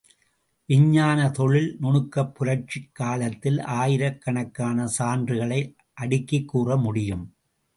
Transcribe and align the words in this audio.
விஞ்ஞான 0.69 1.29
தொழில் 1.29 1.77
நுணுக்கப் 1.81 2.35
புரட்சிக் 2.35 2.89
காலத்தில் 2.91 3.59
ஆயிரக்கணக்கான 3.59 4.87
சான்றுகளை 4.99 5.61
அடுக்கிக்கூற 6.01 6.81
முடியும். 6.81 7.25